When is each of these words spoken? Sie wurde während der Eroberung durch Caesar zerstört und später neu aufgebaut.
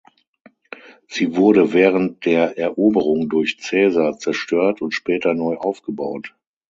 Sie 1.07 1.35
wurde 1.35 1.73
während 1.73 2.25
der 2.25 2.57
Eroberung 2.57 3.29
durch 3.29 3.59
Caesar 3.59 4.17
zerstört 4.17 4.81
und 4.81 4.95
später 4.95 5.35
neu 5.35 5.57
aufgebaut. 5.57 6.33